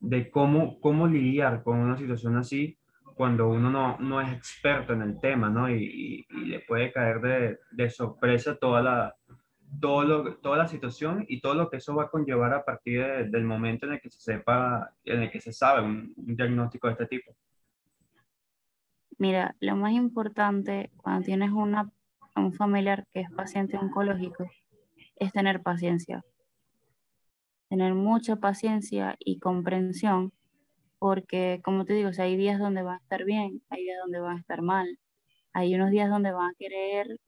de 0.00 0.30
cómo, 0.30 0.80
cómo 0.80 1.06
lidiar 1.06 1.62
con 1.62 1.78
una 1.78 1.96
situación 1.96 2.36
así 2.36 2.78
cuando 3.16 3.48
uno 3.48 3.70
no, 3.70 3.96
no 3.98 4.20
es 4.20 4.30
experto 4.30 4.92
en 4.92 5.00
el 5.00 5.18
tema, 5.18 5.48
¿no? 5.48 5.70
Y, 5.70 6.26
y, 6.28 6.44
le 6.44 6.60
puede 6.60 6.92
caer 6.92 7.20
de, 7.22 7.58
de, 7.72 7.88
sorpresa 7.88 8.58
toda 8.58 8.82
la, 8.82 9.16
todo 9.80 10.04
lo, 10.04 10.36
toda 10.36 10.58
la 10.58 10.68
situación 10.68 11.24
y 11.26 11.40
todo 11.40 11.54
lo 11.54 11.70
que 11.70 11.78
eso 11.78 11.94
va 11.94 12.04
a 12.04 12.10
conllevar 12.10 12.52
a 12.52 12.62
partir 12.62 13.30
del 13.30 13.44
momento 13.44 13.86
en 13.86 13.94
el 13.94 14.00
que 14.02 14.10
se 14.10 14.20
sepa, 14.20 14.90
en 15.04 15.22
el 15.22 15.30
que 15.30 15.40
se 15.40 15.50
sabe 15.50 15.82
un, 15.82 16.12
un 16.14 16.36
diagnóstico 16.36 16.88
de 16.88 16.92
este 16.92 17.06
tipo. 17.06 17.34
Mira, 19.16 19.56
lo 19.60 19.76
más 19.76 19.92
importante 19.92 20.90
cuando 20.98 21.24
tienes 21.24 21.52
una, 21.52 21.90
un 22.36 22.52
familiar 22.52 23.06
que 23.14 23.20
es 23.20 23.30
paciente 23.30 23.78
oncológico 23.78 24.44
es 25.16 25.32
tener 25.32 25.62
paciencia. 25.62 26.22
Tener 27.70 27.94
mucha 27.94 28.36
paciencia 28.36 29.16
y 29.18 29.38
comprensión, 29.38 30.32
porque 30.98 31.60
como 31.64 31.84
te 31.84 31.94
digo, 31.94 32.10
hay 32.18 32.36
días 32.36 32.58
donde 32.58 32.82
va 32.82 32.94
a 32.94 32.98
estar 32.98 33.24
bien, 33.24 33.62
hay 33.70 33.82
días 33.84 33.98
donde 34.02 34.20
va 34.20 34.32
a 34.32 34.38
estar 34.38 34.62
mal, 34.62 34.98
hay 35.52 35.74
unos 35.74 35.90
días 35.90 36.10
donde 36.10 36.32
van 36.32 36.50
a 36.50 36.54
querer 36.58 37.18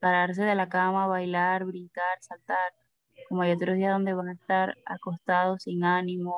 pararse 0.00 0.42
de 0.42 0.54
la 0.54 0.68
cama, 0.68 1.06
bailar, 1.06 1.64
brincar, 1.64 2.18
saltar, 2.20 2.72
como 3.28 3.42
hay 3.42 3.52
otros 3.52 3.76
días 3.76 3.92
donde 3.92 4.14
van 4.14 4.28
a 4.28 4.32
estar 4.32 4.76
acostados 4.86 5.64
sin 5.64 5.84
ánimo, 5.84 6.36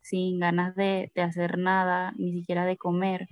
sin 0.00 0.40
ganas 0.40 0.74
de, 0.74 1.12
de 1.14 1.22
hacer 1.22 1.58
nada, 1.58 2.12
ni 2.16 2.32
siquiera 2.32 2.64
de 2.64 2.76
comer. 2.76 3.28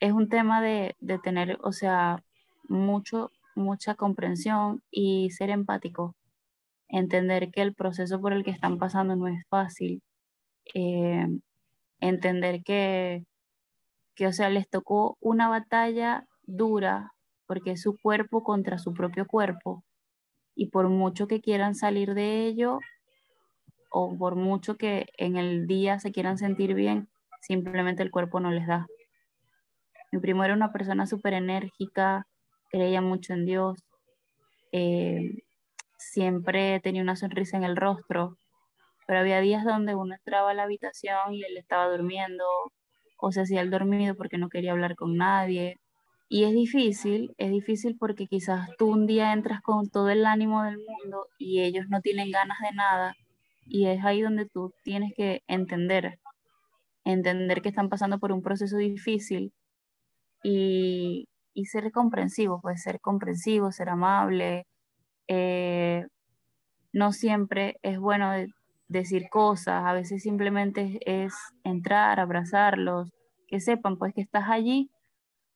Es 0.00 0.12
un 0.12 0.28
tema 0.28 0.60
de, 0.62 0.96
de 1.00 1.18
tener, 1.18 1.58
o 1.62 1.72
sea, 1.72 2.22
mucho, 2.68 3.30
mucha 3.54 3.94
comprensión 3.94 4.82
y 4.90 5.30
ser 5.30 5.50
empático, 5.50 6.16
entender 6.88 7.50
que 7.50 7.62
el 7.62 7.74
proceso 7.74 8.20
por 8.20 8.32
el 8.32 8.44
que 8.44 8.50
están 8.50 8.78
pasando 8.78 9.14
no 9.16 9.28
es 9.28 9.44
fácil, 9.48 10.02
eh, 10.74 11.26
entender 12.00 12.62
que, 12.62 13.24
que, 14.14 14.26
o 14.26 14.32
sea, 14.32 14.50
les 14.50 14.68
tocó 14.68 15.16
una 15.20 15.48
batalla 15.48 16.26
dura 16.44 17.12
porque 17.46 17.72
es 17.72 17.82
su 17.82 17.96
cuerpo 17.98 18.42
contra 18.42 18.78
su 18.78 18.94
propio 18.94 19.26
cuerpo 19.26 19.84
y 20.54 20.66
por 20.68 20.88
mucho 20.88 21.26
que 21.26 21.40
quieran 21.40 21.74
salir 21.74 22.14
de 22.14 22.46
ello 22.46 22.78
o 23.90 24.16
por 24.16 24.36
mucho 24.36 24.76
que 24.76 25.06
en 25.18 25.36
el 25.36 25.66
día 25.66 25.98
se 25.98 26.12
quieran 26.12 26.38
sentir 26.38 26.74
bien, 26.74 27.08
simplemente 27.40 28.02
el 28.02 28.10
cuerpo 28.10 28.40
no 28.40 28.50
les 28.50 28.66
da. 28.66 28.86
Mi 30.10 30.18
primo 30.18 30.44
era 30.44 30.54
una 30.54 30.72
persona 30.72 31.06
súper 31.06 31.34
enérgica, 31.34 32.26
creía 32.70 33.00
mucho 33.02 33.34
en 33.34 33.44
Dios, 33.44 33.84
eh, 34.72 35.42
siempre 35.98 36.80
tenía 36.80 37.02
una 37.02 37.16
sonrisa 37.16 37.56
en 37.56 37.64
el 37.64 37.76
rostro, 37.76 38.36
pero 39.12 39.20
había 39.20 39.42
días 39.42 39.62
donde 39.62 39.94
uno 39.94 40.14
entraba 40.14 40.52
a 40.52 40.54
la 40.54 40.62
habitación 40.62 41.34
y 41.34 41.42
él 41.42 41.58
estaba 41.58 41.86
durmiendo 41.90 42.44
o 43.18 43.30
se 43.30 43.42
hacía 43.42 43.60
el 43.60 43.68
dormido 43.68 44.14
porque 44.14 44.38
no 44.38 44.48
quería 44.48 44.72
hablar 44.72 44.96
con 44.96 45.18
nadie. 45.18 45.76
Y 46.30 46.44
es 46.44 46.54
difícil, 46.54 47.34
es 47.36 47.50
difícil 47.50 47.94
porque 47.98 48.26
quizás 48.26 48.70
tú 48.78 48.86
un 48.86 49.06
día 49.06 49.34
entras 49.34 49.60
con 49.60 49.90
todo 49.90 50.08
el 50.08 50.24
ánimo 50.24 50.62
del 50.62 50.78
mundo 50.78 51.26
y 51.36 51.60
ellos 51.60 51.84
no 51.90 52.00
tienen 52.00 52.30
ganas 52.30 52.56
de 52.62 52.74
nada 52.74 53.14
y 53.66 53.86
es 53.88 54.02
ahí 54.02 54.22
donde 54.22 54.46
tú 54.46 54.72
tienes 54.82 55.12
que 55.14 55.42
entender, 55.46 56.18
entender 57.04 57.60
que 57.60 57.68
están 57.68 57.90
pasando 57.90 58.18
por 58.18 58.32
un 58.32 58.40
proceso 58.40 58.78
difícil 58.78 59.52
y, 60.42 61.28
y 61.52 61.66
ser 61.66 61.92
comprensivo, 61.92 62.62
pues 62.62 62.80
ser 62.82 62.98
comprensivo, 62.98 63.72
ser 63.72 63.90
amable. 63.90 64.64
Eh, 65.28 66.06
no 66.94 67.12
siempre 67.12 67.76
es 67.82 67.98
bueno 67.98 68.32
decir 68.92 69.28
cosas, 69.30 69.84
a 69.84 69.92
veces 69.92 70.22
simplemente 70.22 71.00
es, 71.06 71.34
entrar, 71.64 72.20
abrazarlos, 72.20 73.10
que 73.48 73.60
sepan 73.60 73.96
pues 73.96 74.14
que 74.14 74.20
estás 74.20 74.48
allí, 74.48 74.90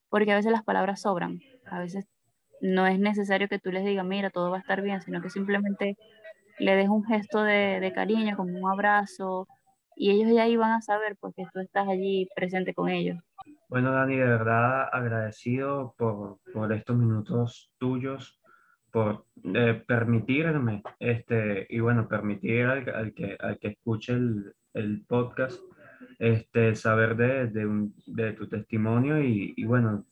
porque 0.08 0.32
a 0.32 0.36
veces 0.36 0.52
las 0.52 0.64
palabras 0.64 1.02
sobran, 1.02 1.40
a 1.66 1.78
veces 1.78 2.06
no 2.60 2.86
es 2.86 2.98
necesario 2.98 3.48
que 3.48 3.58
tú 3.58 3.70
les 3.70 3.84
digas, 3.84 4.04
mira, 4.04 4.30
todo 4.30 4.50
va 4.50 4.56
a 4.56 4.60
estar 4.60 4.82
bien, 4.82 5.00
sino 5.02 5.20
que 5.20 5.30
simplemente 5.30 5.96
le 6.58 6.74
des 6.74 6.88
un 6.88 7.04
gesto 7.04 7.42
de, 7.42 7.80
de 7.80 7.92
cariño, 7.92 8.36
como 8.36 8.58
un 8.58 8.70
abrazo, 8.70 9.46
y 9.94 10.10
ellos 10.10 10.34
ya 10.34 10.42
ahí 10.42 10.56
van 10.56 10.72
a 10.72 10.82
saber 10.82 11.16
pues 11.20 11.34
que 11.34 11.44
tú 11.52 11.60
estás 11.60 11.88
allí 11.88 12.28
presente 12.34 12.74
con 12.74 12.88
ellos. 12.88 13.18
Bueno, 13.68 13.92
Dani, 13.92 14.16
de 14.16 14.24
verdad 14.24 14.88
agradecido 14.92 15.94
por, 15.96 16.38
por 16.52 16.72
estos 16.72 16.96
minutos 16.96 17.70
tuyos, 17.78 18.40
por 18.96 19.26
eh, 19.54 19.84
permitirme, 19.86 20.82
este, 20.98 21.66
y 21.68 21.80
bueno, 21.80 22.08
permitir 22.08 22.64
al, 22.64 23.12
que, 23.12 23.36
al 23.38 23.58
que 23.58 23.68
escuche 23.68 24.14
el, 24.14 24.54
el 24.72 25.04
podcast, 25.04 25.60
este, 26.18 26.74
saber 26.74 27.14
de, 27.14 27.48
de, 27.48 27.66
un, 27.66 27.94
de 28.06 28.32
tu 28.32 28.48
testimonio 28.48 29.22
y, 29.22 29.52
y, 29.54 29.64
bueno, 29.66 30.06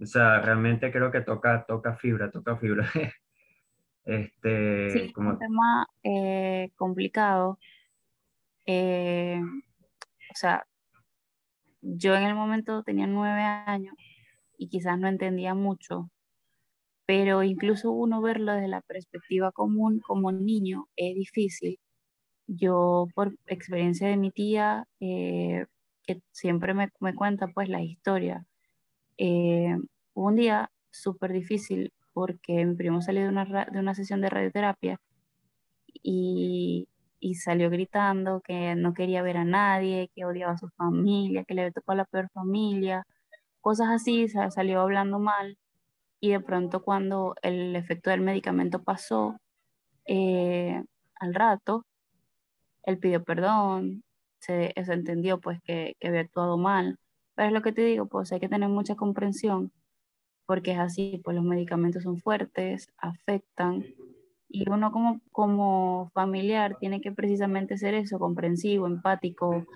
o 0.00 0.04
sea, 0.04 0.40
realmente 0.40 0.90
creo 0.90 1.12
que 1.12 1.20
toca, 1.20 1.64
toca 1.64 1.94
fibra, 1.94 2.32
toca 2.32 2.56
fibra. 2.56 2.90
este, 4.04 4.90
sí, 4.90 5.12
como... 5.12 5.30
un 5.30 5.38
tema 5.38 5.86
eh, 6.02 6.72
complicado. 6.74 7.60
Eh, 8.66 9.40
o 9.40 10.34
sea, 10.34 10.66
yo 11.80 12.16
en 12.16 12.24
el 12.24 12.34
momento 12.34 12.82
tenía 12.82 13.06
nueve 13.06 13.42
años 13.42 13.94
y 14.58 14.68
quizás 14.68 14.98
no 14.98 15.06
entendía 15.06 15.54
mucho, 15.54 16.10
pero 17.06 17.42
incluso 17.42 17.92
uno 17.92 18.22
verlo 18.22 18.52
desde 18.54 18.68
la 18.68 18.82
perspectiva 18.82 19.52
común 19.52 20.00
como 20.00 20.32
niño 20.32 20.88
es 20.96 21.14
difícil. 21.14 21.78
Yo 22.46 23.08
por 23.14 23.34
experiencia 23.46 24.08
de 24.08 24.16
mi 24.16 24.30
tía, 24.32 24.86
eh, 25.00 25.66
que 26.06 26.20
siempre 26.32 26.74
me, 26.74 26.90
me, 27.00 27.14
cuenta 27.14 27.48
pues 27.48 27.68
la 27.68 27.82
historia, 27.82 28.46
eh, 29.18 29.76
un 30.14 30.36
día 30.36 30.70
súper 30.90 31.32
difícil 31.32 31.92
porque 32.14 32.64
mi 32.66 32.76
primo 32.76 33.02
salió 33.02 33.22
de 33.22 33.28
una, 33.30 33.44
de 33.46 33.78
una 33.80 33.94
sesión 33.94 34.20
de 34.20 34.30
radioterapia 34.30 35.00
y 36.02 36.88
y 37.22 37.36
salió 37.36 37.70
gritando 37.70 38.40
que 38.42 38.74
no 38.74 38.94
quería 38.94 39.22
ver 39.22 39.36
a 39.38 39.44
nadie, 39.44 40.10
que 40.14 40.24
odiaba 40.24 40.54
a 40.54 40.58
su 40.58 40.68
familia, 40.70 41.44
que 41.44 41.54
le 41.54 41.70
tocó 41.72 41.92
a 41.92 41.94
la 41.96 42.04
peor 42.04 42.28
familia, 42.34 43.06
cosas 43.60 43.88
así, 43.90 44.28
salió 44.28 44.80
hablando 44.82 45.20
mal 45.20 45.58
y 46.22 46.30
de 46.30 46.40
pronto 46.40 46.82
cuando 46.84 47.34
el 47.42 47.74
efecto 47.74 48.10
del 48.10 48.20
medicamento 48.20 48.84
pasó, 48.84 49.36
eh, 50.06 50.80
al 51.16 51.34
rato, 51.34 51.84
él 52.84 52.98
pidió 52.98 53.24
perdón, 53.24 54.04
se, 54.38 54.72
se 54.84 54.92
entendió 54.92 55.40
pues 55.40 55.60
que, 55.64 55.96
que, 55.98 56.08
había 56.08 56.20
actuado 56.20 56.58
mal, 56.58 56.96
pero 57.34 57.48
es 57.48 57.54
lo 57.54 57.62
que 57.62 57.72
te 57.72 57.84
digo, 57.84 58.06
pues 58.06 58.32
hay 58.32 58.38
que 58.38 58.48
tener 58.48 58.68
mucha 58.68 58.94
comprensión, 58.94 59.72
porque 60.46 60.72
es 60.72 60.78
así, 60.78 61.20
pues 61.24 61.34
los 61.36 61.44
medicamentos 61.44 62.04
son 62.04 62.18
fuertes, 62.18 62.88
afectan, 62.98 63.84
y 64.48 64.70
uno 64.70 64.92
como, 64.92 65.20
como 65.32 66.10
familiar 66.14 66.76
tiene 66.78 67.00
que 67.00 67.10
precisamente 67.10 67.78
ser 67.78 67.94
eso, 67.94 68.20
comprensivo, 68.20 68.86
empático, 68.86 69.66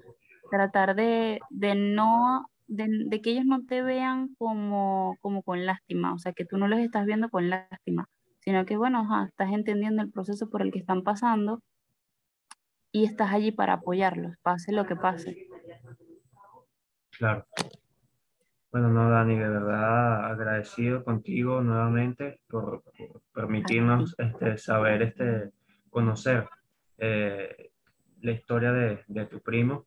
tratar 0.49 0.95
de, 0.95 1.41
de 1.51 1.75
no, 1.75 2.49
de, 2.67 2.89
de, 3.07 3.21
que 3.21 3.31
ellos 3.31 3.45
no 3.45 3.65
te 3.65 3.83
vean 3.83 4.35
como, 4.39 5.17
como 5.21 5.43
con 5.43 5.67
lástima, 5.67 6.15
o 6.15 6.19
sea, 6.19 6.33
que 6.33 6.45
tú 6.45 6.59
no 6.59 6.69
les 6.69 6.81
estás 6.81 7.07
viendo 7.07 7.29
con 7.29 7.51
lástima, 7.51 8.09
sino 8.41 8.65
que, 8.65 8.77
bueno, 8.77 9.07
estás 9.27 9.53
entendiendo 9.53 10.03
el 10.03 10.11
proceso 10.11 10.49
por 10.51 10.63
el 10.63 10.73
que 10.73 10.79
están 10.79 11.03
pasando 11.03 11.63
y 12.93 13.05
estás 13.05 13.33
allí 13.33 13.53
para 13.53 13.75
apoyarlos, 13.75 14.37
pase 14.43 14.73
lo 14.73 14.87
que 14.87 14.97
pase. 14.97 15.49
Claro. 17.19 17.47
Bueno, 18.71 18.91
no, 18.91 19.09
Dani, 19.09 19.37
de 19.37 19.49
verdad 19.49 20.27
agradecido 20.27 21.03
contigo 21.03 21.63
nuevamente 21.63 22.41
por, 22.49 22.83
permitirnos 23.33 24.15
este, 24.19 24.59
saber, 24.59 25.03
este, 25.03 25.51
conocer 25.89 26.47
eh, 26.99 27.71
la 28.21 28.33
historia 28.33 28.73
de, 28.73 29.05
de, 29.07 29.27
tu 29.27 29.41
primo. 29.41 29.87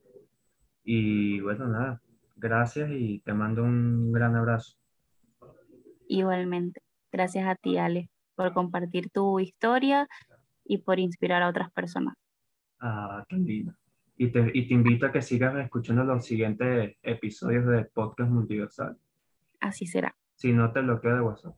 Y 0.84 1.40
bueno, 1.42 1.68
nada, 1.68 2.02
gracias 2.40 2.90
y 2.92 3.20
te 3.20 3.34
mando 3.34 3.64
un 3.64 4.12
gran 4.12 4.36
abrazo. 4.36 4.78
Igualmente, 6.08 6.82
gracias 7.12 7.48
a 7.48 7.56
ti, 7.56 7.78
Ale, 7.78 8.10
por 8.36 8.54
compartir 8.54 9.10
tu 9.10 9.40
historia 9.40 10.08
y 10.66 10.80
por 10.80 11.00
inspirar 11.00 11.44
a 11.44 11.50
otras 11.50 11.72
personas. 11.72 12.16
Ah, 12.80 13.24
qué 13.28 13.36
lindo 13.36 13.74
y 14.20 14.28
te, 14.32 14.52
y 14.54 14.68
te 14.68 14.74
invito 14.74 15.06
a 15.06 15.14
que 15.14 15.22
sigas 15.22 15.56
escuchando 15.56 16.04
los 16.04 16.26
siguientes 16.26 16.98
episodios 17.02 17.66
del 17.66 17.88
podcast 17.88 18.30
multiversal. 18.30 18.98
Así 19.62 19.88
será. 19.88 20.14
Si 20.36 20.52
no 20.52 20.74
te 20.74 20.82
bloqueo 20.82 21.16
de 21.16 21.22
WhatsApp. 21.22 21.56